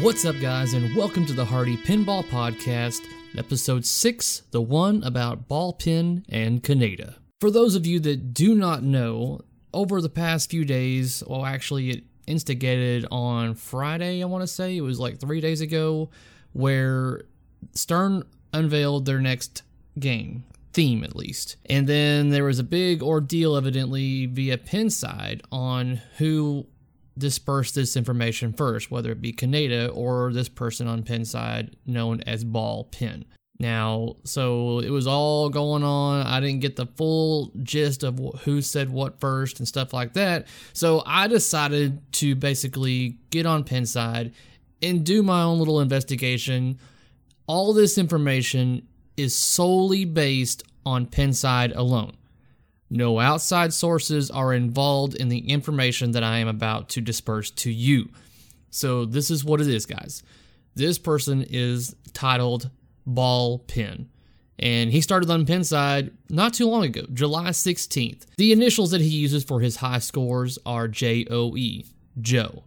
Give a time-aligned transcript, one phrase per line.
[0.00, 3.00] What's up, guys, and welcome to the Hardy Pinball Podcast,
[3.36, 7.16] episode 6, the one about ball pin and Kaneda.
[7.40, 9.40] For those of you that do not know,
[9.74, 14.76] over the past few days, well, actually, it instigated on Friday, I want to say,
[14.76, 16.10] it was like three days ago,
[16.52, 17.22] where
[17.72, 18.22] Stern
[18.52, 19.64] unveiled their next
[19.98, 21.56] game, theme at least.
[21.66, 26.68] And then there was a big ordeal, evidently, via Pinside on who
[27.18, 32.44] disperse this information first, whether it be Kaneda or this person on Pinside known as
[32.44, 33.24] Ball Pin.
[33.60, 36.24] Now, so it was all going on.
[36.24, 40.46] I didn't get the full gist of who said what first and stuff like that.
[40.72, 44.32] So I decided to basically get on Pinside
[44.80, 46.78] and do my own little investigation.
[47.48, 52.17] All this information is solely based on Pinside alone.
[52.90, 57.70] No outside sources are involved in the information that I am about to disperse to
[57.70, 58.08] you.
[58.70, 60.22] So, this is what it is, guys.
[60.74, 62.70] This person is titled
[63.06, 64.08] Ball Pin,
[64.58, 68.26] and he started on Pinside not too long ago, July 16th.
[68.36, 71.86] The initials that he uses for his high scores are J O E,
[72.20, 72.64] Joe.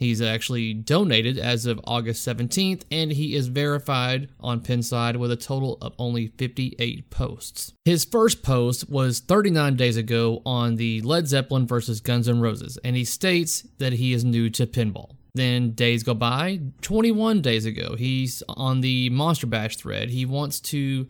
[0.00, 5.36] He's actually donated as of August 17th, and he is verified on Pinside with a
[5.36, 7.74] total of only 58 posts.
[7.84, 12.78] His first post was 39 days ago on the Led Zeppelin versus Guns N' Roses,
[12.82, 15.16] and he states that he is new to pinball.
[15.34, 20.08] Then days go by, 21 days ago, he's on the Monster Bash thread.
[20.08, 21.08] He wants to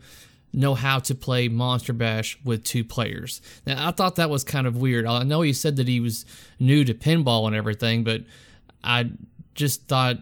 [0.51, 3.39] know how to play Monster Bash with two players.
[3.65, 5.05] Now, I thought that was kind of weird.
[5.05, 6.25] I know he said that he was
[6.59, 8.23] new to pinball and everything, but
[8.83, 9.11] I
[9.55, 10.17] just thought,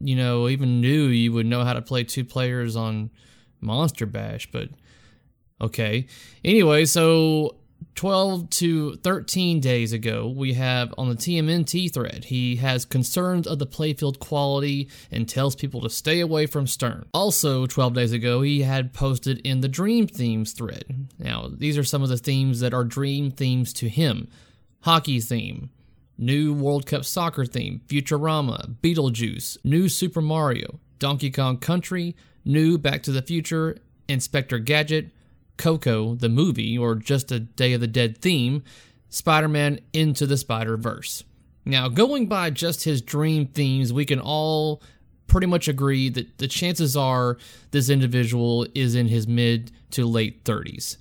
[0.00, 3.10] you know, even knew you would know how to play two players on
[3.60, 4.68] Monster Bash, but
[5.60, 6.06] okay.
[6.44, 7.56] Anyway, so
[7.94, 13.58] 12 to 13 days ago, we have on the TMNT thread, he has concerns of
[13.58, 17.06] the playfield quality and tells people to stay away from Stern.
[17.14, 21.08] Also, 12 days ago, he had posted in the Dream Themes thread.
[21.18, 24.28] Now, these are some of the themes that are Dream themes to him
[24.84, 25.70] hockey theme,
[26.18, 33.02] new World Cup soccer theme, Futurama, Beetlejuice, new Super Mario, Donkey Kong Country, new Back
[33.04, 35.10] to the Future, Inspector Gadget,
[35.56, 38.62] Coco, the movie, or just a Day of the Dead theme,
[39.08, 41.24] Spider Man Into the Spider Verse.
[41.64, 44.82] Now, going by just his dream themes, we can all
[45.26, 47.38] pretty much agree that the chances are
[47.70, 50.98] this individual is in his mid to late 30s.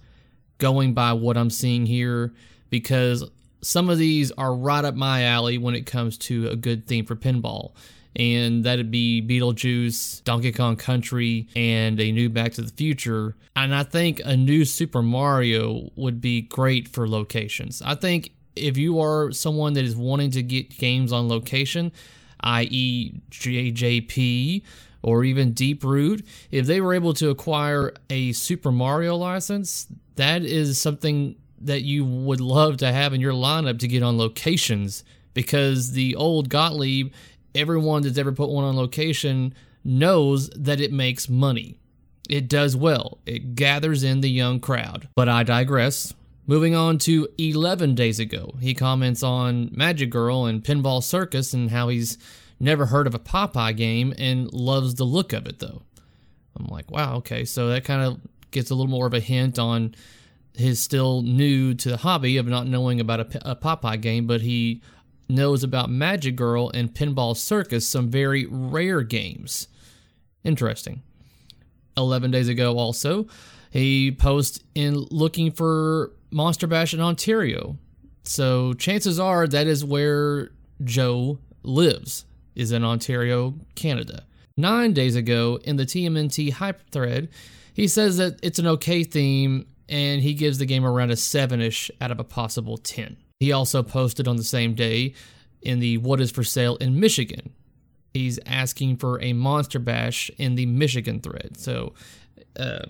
[0.59, 2.33] Going by what I'm seeing here,
[2.69, 3.29] because
[3.63, 7.05] some of these are right up my alley when it comes to a good theme
[7.05, 7.71] for pinball.
[8.15, 13.35] And that'd be Beetlejuice, Donkey Kong Country, and a new Back to the Future.
[13.55, 17.81] And I think a new Super Mario would be great for locations.
[17.81, 21.91] I think if you are someone that is wanting to get games on location,
[22.41, 24.61] i.e., JJP,
[25.01, 30.79] or even Deeproot, if they were able to acquire a Super Mario license, that is
[30.79, 31.35] something
[31.65, 35.03] that you would love to have in your lineup to get on locations
[35.33, 37.11] because the old Gottlieb,
[37.55, 39.53] everyone that's ever put one on location
[39.83, 41.77] knows that it makes money.
[42.29, 45.09] It does well, it gathers in the young crowd.
[45.15, 46.13] But I digress.
[46.45, 51.69] Moving on to 11 days ago, he comments on Magic Girl and Pinball Circus and
[51.71, 52.17] how he's
[52.59, 55.83] never heard of a Popeye game and loves the look of it though.
[56.57, 58.19] I'm like, wow, okay, so that kind of
[58.51, 59.95] gets a little more of a hint on
[60.55, 64.41] his still new to the hobby of not knowing about a, a Popeye game, but
[64.41, 64.81] he
[65.29, 69.67] knows about Magic Girl and Pinball Circus, some very rare games.
[70.43, 71.01] Interesting.
[71.97, 73.27] 11 days ago, also,
[73.71, 77.77] he posted in looking for Monster Bash in Ontario.
[78.23, 80.51] So chances are that is where
[80.83, 82.25] Joe lives,
[82.55, 84.25] is in Ontario, Canada.
[84.57, 87.29] Nine days ago, in the TMNT hype thread,
[87.73, 91.61] he says that it's an okay theme and he gives the game around a 7
[91.61, 93.17] ish out of a possible 10.
[93.39, 95.13] He also posted on the same day
[95.61, 97.53] in the What is for Sale in Michigan.
[98.13, 101.57] He's asking for a Monster Bash in the Michigan thread.
[101.57, 101.93] So
[102.57, 102.85] uh,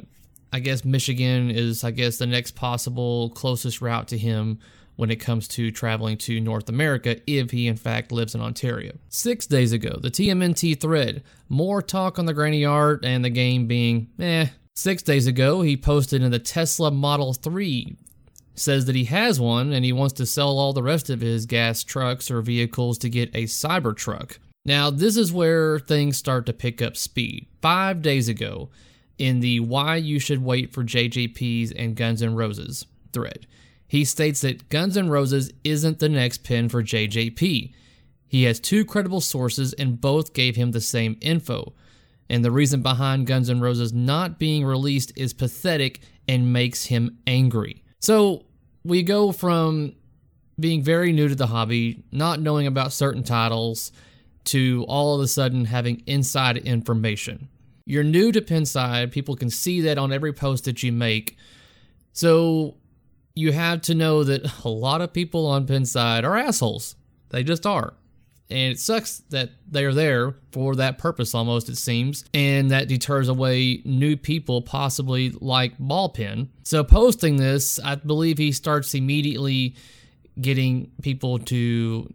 [0.52, 4.60] I guess Michigan is, I guess, the next possible closest route to him
[4.96, 8.94] when it comes to traveling to North America if he in fact lives in Ontario.
[9.10, 13.66] Six days ago, the TMNT thread, more talk on the Granny art and the game
[13.66, 17.96] being eh, Six days ago, he posted in the Tesla Model 3
[18.56, 21.46] says that he has one and he wants to sell all the rest of his
[21.46, 24.38] gas trucks or vehicles to get a Cybertruck.
[24.66, 27.48] Now, this is where things start to pick up speed.
[27.62, 28.70] Five days ago,
[29.18, 33.46] in the Why You Should Wait for JJPs and Guns N' Roses thread,
[33.88, 37.74] he states that Guns N' Roses isn't the next pin for JJP.
[38.28, 41.74] He has two credible sources and both gave him the same info.
[42.30, 47.18] And the reason behind Guns N' Roses not being released is pathetic and makes him
[47.28, 47.84] angry.
[48.00, 48.46] So
[48.84, 49.96] we go from
[50.60, 53.92] being very new to the hobby, not knowing about certain titles,
[54.46, 57.50] to all of a sudden having inside information.
[57.86, 61.38] You're new to Pinside, people can see that on every post that you make.
[62.14, 62.78] So
[63.36, 66.96] you have to know that a lot of people on Pinside are assholes.
[67.30, 67.94] They just are.
[68.54, 72.24] And it sucks that they're there for that purpose almost, it seems.
[72.34, 76.50] And that deters away new people, possibly like BallPin.
[76.64, 79.76] So, posting this, I believe he starts immediately
[80.40, 82.14] getting people to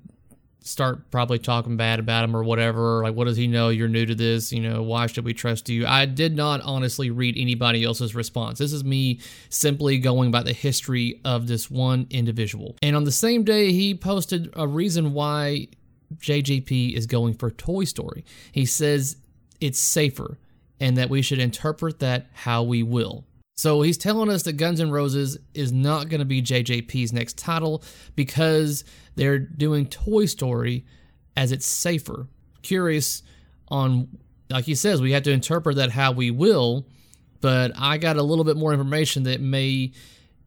[0.60, 3.02] start probably talking bad about him or whatever.
[3.02, 3.70] Like, what does he know?
[3.70, 4.52] You're new to this.
[4.52, 5.86] You know, why should we trust you?
[5.86, 8.58] I did not honestly read anybody else's response.
[8.58, 12.76] This is me simply going by the history of this one individual.
[12.82, 15.68] And on the same day, he posted a reason why
[16.16, 18.24] JJP is going for Toy Story.
[18.52, 19.16] He says
[19.60, 20.38] it's safer
[20.80, 23.24] and that we should interpret that how we will.
[23.56, 27.36] So he's telling us that Guns N' Roses is not going to be JJP's next
[27.36, 27.82] title
[28.14, 28.84] because
[29.16, 30.86] they're doing Toy Story
[31.36, 32.28] as it's safer.
[32.62, 33.24] Curious
[33.66, 34.08] on,
[34.48, 36.86] like he says, we have to interpret that how we will,
[37.40, 39.92] but I got a little bit more information that may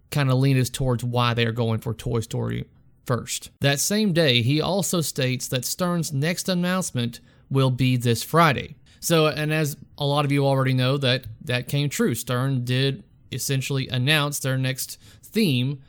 [0.10, 2.66] kind of lean us towards why they're going for Toy Story
[3.06, 3.50] first.
[3.62, 7.20] That same day, he also states that Stern's next announcement
[7.50, 8.76] will be this Friday.
[9.00, 12.14] So, and as a lot of you already know, that that came true.
[12.16, 15.82] Stern did essentially announce their next theme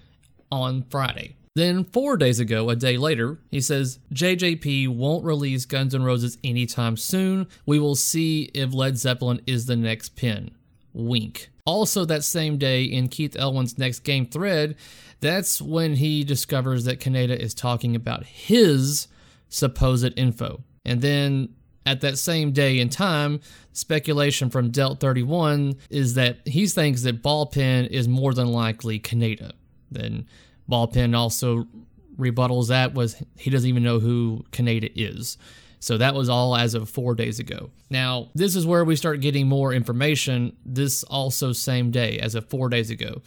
[0.50, 1.36] on Friday.
[1.54, 6.38] Then, four days ago, a day later, he says JJP won't release Guns N' Roses
[6.42, 7.46] anytime soon.
[7.66, 10.52] We will see if Led Zeppelin is the next pin.
[10.92, 11.50] Wink.
[11.64, 14.76] Also, that same day, in Keith Elwin's next game thread,
[15.20, 19.06] that's when he discovers that Kaneda is talking about his
[19.48, 20.62] supposed info.
[20.84, 21.50] And then
[21.86, 23.40] at that same day and time,
[23.72, 29.52] speculation from Delt 31 is that he thinks that Ballpin is more than likely Kaneda.
[29.90, 30.26] Then
[30.68, 31.66] Ballpin also
[32.18, 35.38] rebuttals that was he doesn't even know who Kaneda is.
[35.82, 37.70] So that was all as of four days ago.
[37.90, 40.56] Now, this is where we start getting more information.
[40.64, 43.20] This also same day, as of four days ago.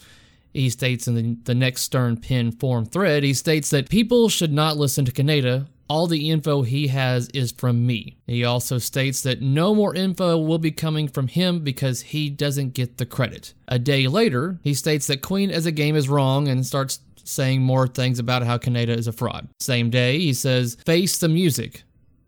[0.53, 4.53] He states in the, the next Stern Pin forum thread, he states that people should
[4.53, 8.17] not listen to Kaneda all the info he has is from me.
[8.25, 12.73] He also states that no more info will be coming from him because he doesn't
[12.73, 13.53] get the credit.
[13.67, 17.61] A day later, he states that Queen as a game is wrong and starts saying
[17.61, 19.47] more things about how Kaneda is a fraud.
[19.59, 21.83] Same day, he says, Face the music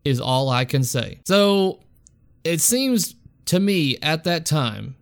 [0.08, 1.20] is all I can say.
[1.26, 1.82] So
[2.44, 3.16] it seems
[3.46, 4.96] to me at that time,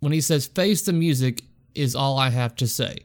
[0.00, 1.42] when he says face the music
[1.74, 2.98] is all I have to say.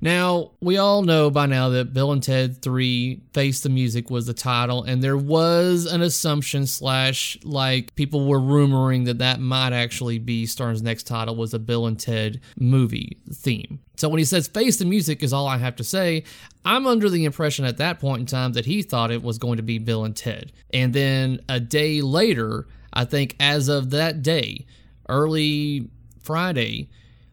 [0.00, 4.26] Now, we all know by now that Bill and Ted 3 Face the Music was
[4.26, 9.72] the title, and there was an assumption slash like people were rumoring that that might
[9.72, 13.80] actually be Stern's next title was a Bill and Ted movie theme.
[13.96, 16.22] So when he says Face the Music is all I have to say,
[16.64, 19.56] I'm under the impression at that point in time that he thought it was going
[19.56, 20.52] to be Bill and Ted.
[20.72, 24.66] And then a day later, I think as of that day,
[25.08, 25.90] early
[26.22, 26.88] Friday,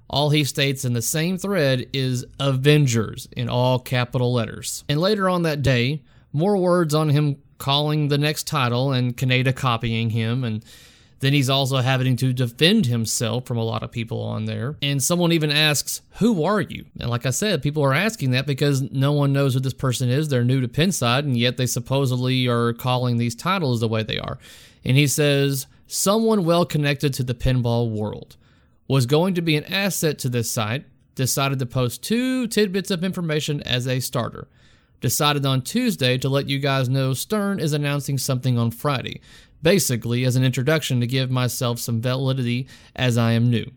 [0.10, 4.84] all he states in the same thread is Avengers in all capital letters.
[4.88, 9.56] And later on that day, more words on him calling the next title and Kaneda
[9.56, 10.63] copying him and
[11.25, 14.75] then he's also having to defend himself from a lot of people on there.
[14.82, 16.86] And someone even asks, Who are you?
[17.00, 20.10] And like I said, people are asking that because no one knows who this person
[20.10, 20.27] is.
[20.27, 24.20] They're new to Pinside, and yet they supposedly are calling these titles the way they
[24.20, 24.38] are.
[24.84, 28.36] And he says, Someone well connected to the pinball world
[28.88, 33.04] was going to be an asset to this site, decided to post two tidbits of
[33.04, 34.48] information as a starter.
[35.01, 39.22] Decided on Tuesday to let you guys know Stern is announcing something on Friday,
[39.62, 43.72] basically as an introduction to give myself some validity as I am new.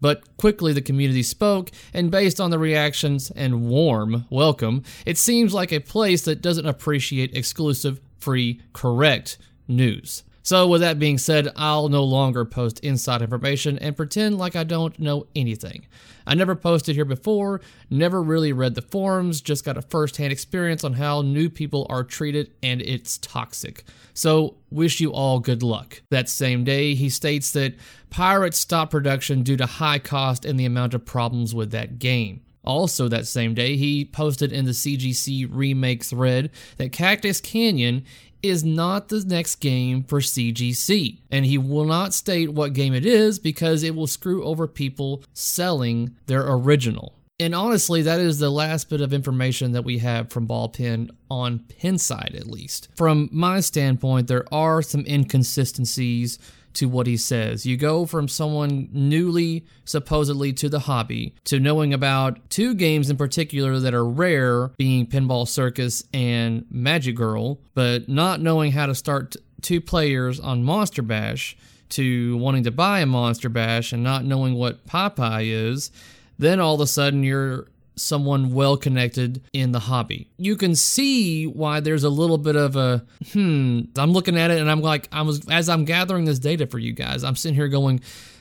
[0.00, 5.54] But quickly the community spoke, and based on the reactions and warm welcome, it seems
[5.54, 10.22] like a place that doesn't appreciate exclusive, free, correct news.
[10.46, 14.62] So, with that being said, I'll no longer post inside information and pretend like I
[14.62, 15.88] don't know anything.
[16.24, 17.60] I never posted here before,
[17.90, 21.84] never really read the forums, just got a first hand experience on how new people
[21.90, 23.82] are treated, and it's toxic.
[24.14, 26.00] So, wish you all good luck.
[26.12, 27.74] That same day, he states that
[28.10, 32.42] Pirates stopped production due to high cost and the amount of problems with that game.
[32.64, 38.04] Also, that same day, he posted in the CGC remake thread that Cactus Canyon
[38.48, 43.06] is not the next game for CGC, and he will not state what game it
[43.06, 47.14] is because it will screw over people selling their original.
[47.38, 51.58] And honestly, that is the last bit of information that we have from Ballpin on
[51.58, 52.88] Pinside, at least.
[52.96, 56.38] From my standpoint, there are some inconsistencies
[56.76, 57.66] to what he says.
[57.66, 63.16] You go from someone newly, supposedly, to the hobby to knowing about two games in
[63.16, 68.94] particular that are rare, being Pinball Circus and Magic Girl, but not knowing how to
[68.94, 71.56] start two players on Monster Bash
[71.88, 75.90] to wanting to buy a Monster Bash and not knowing what Popeye is
[76.38, 80.30] then all of a sudden you're someone well connected in the hobby.
[80.36, 83.82] You can see why there's a little bit of a hmm.
[83.96, 86.78] I'm looking at it and I'm like, I was as I'm gathering this data for
[86.78, 88.00] you guys, I'm sitting here going,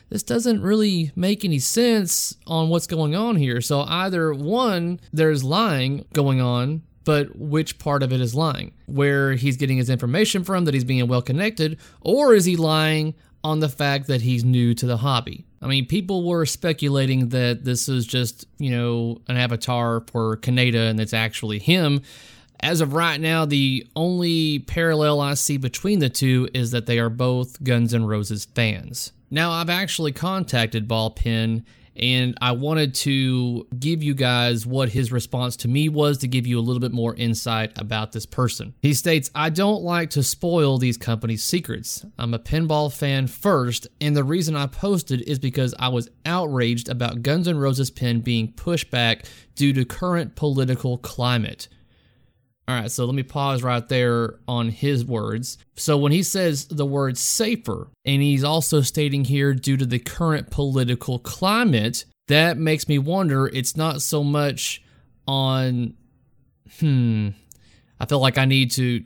[0.10, 3.62] this doesn't really make any sense on what's going on here.
[3.62, 6.84] So either one, there's lying going on.
[7.06, 8.74] But which part of it is lying?
[8.88, 13.14] Where he's getting his information from, that he's being well connected, or is he lying
[13.44, 15.46] on the fact that he's new to the hobby?
[15.66, 20.92] I mean, people were speculating that this is just, you know, an avatar for Kaneda
[20.92, 22.04] and it's actually him.
[22.60, 27.00] As of right now, the only parallel I see between the two is that they
[27.00, 29.12] are both Guns N' Roses fans.
[29.32, 35.56] Now, I've actually contacted Ballpin and I wanted to give you guys what his response
[35.58, 38.74] to me was to give you a little bit more insight about this person.
[38.82, 42.06] He states, I don't like to spoil these companies' secrets.
[42.18, 46.90] I'm a pinball fan first, and the reason I posted is because I was outraged
[46.90, 49.26] about Guns N' Roses pin being pushed back
[49.56, 51.68] due to current political climate.
[52.68, 55.60] All right, so let me pause right there on his words.
[55.76, 60.00] So when he says the word safer, and he's also stating here due to the
[60.00, 64.84] current political climate, that makes me wonder it's not so much
[65.28, 65.94] on,
[66.80, 67.30] hmm,
[68.00, 69.04] I feel like I need to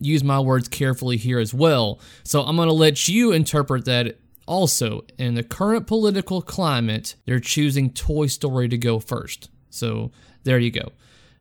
[0.00, 2.00] use my words carefully here as well.
[2.24, 5.02] So I'm going to let you interpret that also.
[5.16, 9.48] In the current political climate, they're choosing Toy Story to go first.
[9.70, 10.10] So
[10.42, 10.90] there you go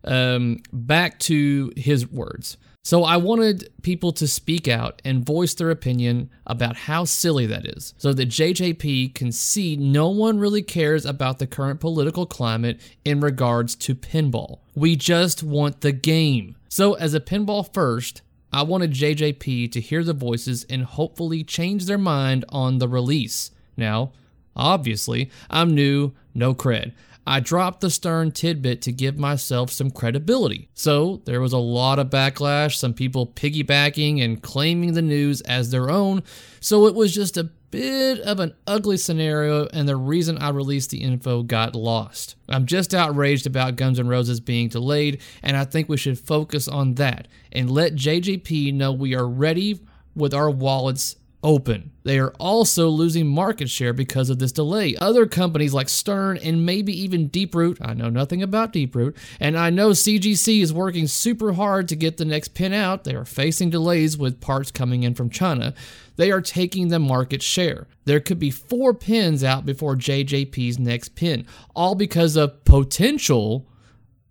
[0.04, 2.58] um, back to his words.
[2.88, 7.66] So I wanted people to speak out and voice their opinion about how silly that
[7.66, 12.80] is, so that JJP can see no one really cares about the current political climate
[13.04, 14.60] in regards to pinball.
[14.74, 16.56] We just want the game.
[16.70, 18.22] So, as a pinball first,
[18.54, 23.52] I wanted JJP to hear the voices and hopefully change their mind on the release.
[23.76, 24.14] Now,
[24.56, 26.94] obviously, I'm new, no cred.
[27.28, 30.70] I dropped the Stern tidbit to give myself some credibility.
[30.74, 35.70] So there was a lot of backlash, some people piggybacking and claiming the news as
[35.70, 36.24] their own.
[36.62, 40.90] So it was just a bit of an ugly scenario, and the reason I released
[40.90, 42.38] the info got lost.
[42.48, 46.70] I'm just outraged about Guns N' Roses being delayed, and I think we should focus
[46.70, 49.82] on that and let JJP know we are ready
[50.16, 51.92] with our wallets open.
[52.04, 54.96] They are also losing market share because of this delay.
[54.96, 59.70] Other companies like Stern and maybe even Deeproot, I know nothing about Deeproot, and I
[59.70, 63.04] know CGC is working super hard to get the next pin out.
[63.04, 65.74] They are facing delays with parts coming in from China.
[66.16, 67.88] They are taking the market share.
[68.06, 73.68] There could be four pins out before JJP's next pin, all because of potential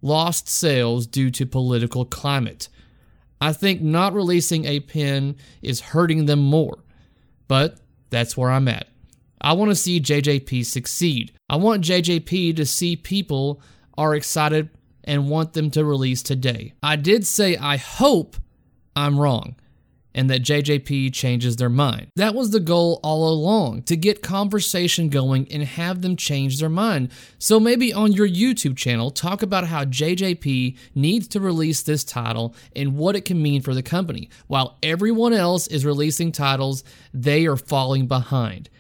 [0.03, 2.69] lost sales due to political climate.
[3.41, 6.79] I think not releasing a pin is hurting them more.
[7.49, 7.79] But
[8.11, 8.89] that's where I'm at.
[9.41, 11.33] I want to see JJP succeed.
[11.49, 13.61] I want JJP to see people
[13.97, 14.71] are excited
[15.05, 16.73] and want them to release today.
[16.83, 18.37] I did say I hope
[18.97, 19.57] I'm wrong
[20.17, 22.09] and that JJP changes their mind.
[22.17, 26.71] That was the goal all along to get conversation going and have them change their
[26.71, 27.11] mind.
[27.39, 32.55] So maybe on your YouTube channel, talk about how JJP needs to release this title
[32.75, 34.31] and what it can mean for the company.
[34.47, 36.83] While everyone else is releasing titles,
[37.13, 38.71] they are falling behind.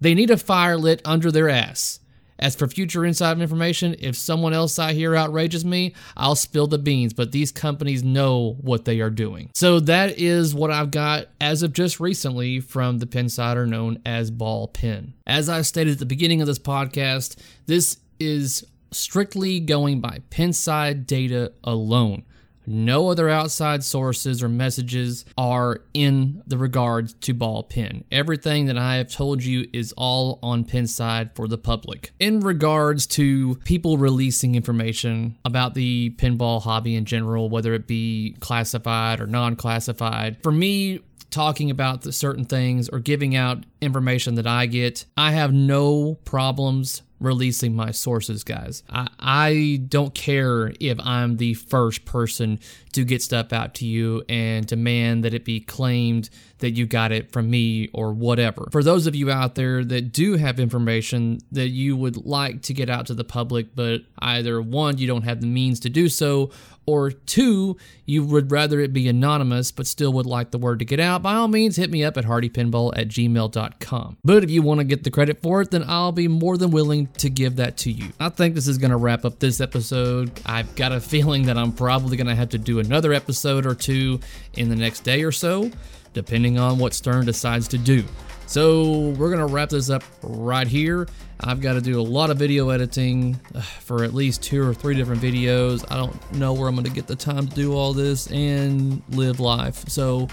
[0.00, 2.00] They need a fire lit under their ass.
[2.40, 6.78] As for future inside information, if someone else I hear outrages me, I'll spill the
[6.78, 9.50] beans, but these companies know what they are doing.
[9.54, 14.30] So that is what I've got as of just recently from the Pinsider known as
[14.30, 15.12] BallPin.
[15.26, 21.06] As I stated at the beginning of this podcast, this is strictly going by Pinside
[21.06, 22.24] data alone.
[22.66, 28.04] No other outside sources or messages are in the regards to ball pin.
[28.12, 32.12] Everything that I have told you is all on Pinside for the public.
[32.18, 38.36] In regards to people releasing information about the pinball hobby in general, whether it be
[38.40, 41.00] classified or non classified, for me,
[41.30, 46.14] talking about the certain things or giving out information that I get, I have no
[46.24, 48.82] problems releasing my sources, guys.
[48.88, 52.58] I, I don't care if I'm the first person
[52.92, 57.12] to get stuff out to you and demand that it be claimed that you got
[57.12, 58.68] it from me or whatever.
[58.70, 62.74] For those of you out there that do have information that you would like to
[62.74, 66.08] get out to the public, but either one, you don't have the means to do
[66.08, 66.50] so,
[66.86, 70.84] or two, you would rather it be anonymous but still would like the word to
[70.84, 74.16] get out, by all means, hit me up at hardypinball at gmail.com.
[74.24, 76.70] But if you want to get the credit for it, then I'll be more than
[76.70, 78.08] willing to give that to you.
[78.18, 80.40] I think this is going to wrap up this episode.
[80.44, 83.74] I've got a feeling that I'm probably going to have to do another episode or
[83.74, 84.20] two
[84.54, 85.70] in the next day or so,
[86.12, 88.04] depending on what Stern decides to do.
[88.46, 91.06] So we're going to wrap this up right here.
[91.38, 94.74] I've got to do a lot of video editing uh, for at least two or
[94.74, 95.84] three different videos.
[95.90, 99.02] I don't know where I'm going to get the time to do all this and
[99.10, 99.88] live life.
[99.88, 100.28] So,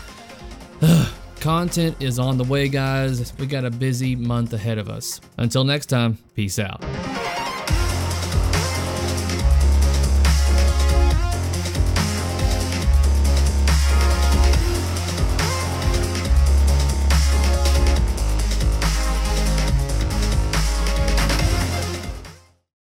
[0.82, 3.34] uh, content is on the way, guys.
[3.38, 5.22] We got a busy month ahead of us.
[5.38, 6.84] Until next time, peace out.